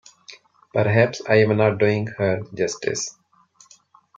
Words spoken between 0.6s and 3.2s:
Perhaps I am not doing her justice.